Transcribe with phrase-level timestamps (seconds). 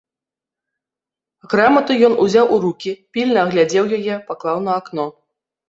[1.51, 5.09] Грамату ён узяў у рукі, пільна агледзеў яе, паклаў на акно.